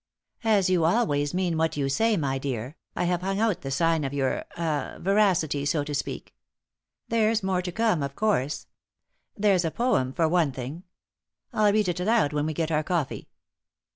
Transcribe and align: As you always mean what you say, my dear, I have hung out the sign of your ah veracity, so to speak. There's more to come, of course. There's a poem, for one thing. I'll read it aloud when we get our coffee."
As 0.43 0.67
you 0.67 0.83
always 0.83 1.31
mean 1.31 1.57
what 1.59 1.77
you 1.77 1.87
say, 1.87 2.17
my 2.17 2.39
dear, 2.39 2.75
I 2.95 3.03
have 3.03 3.21
hung 3.21 3.39
out 3.39 3.61
the 3.61 3.69
sign 3.69 4.03
of 4.03 4.15
your 4.15 4.43
ah 4.57 4.95
veracity, 4.99 5.63
so 5.63 5.83
to 5.83 5.93
speak. 5.93 6.33
There's 7.09 7.43
more 7.43 7.61
to 7.61 7.71
come, 7.71 8.01
of 8.01 8.15
course. 8.15 8.65
There's 9.37 9.63
a 9.63 9.69
poem, 9.69 10.11
for 10.11 10.27
one 10.27 10.53
thing. 10.53 10.85
I'll 11.53 11.71
read 11.71 11.87
it 11.87 11.99
aloud 11.99 12.33
when 12.33 12.47
we 12.47 12.53
get 12.55 12.71
our 12.71 12.81
coffee." 12.81 13.27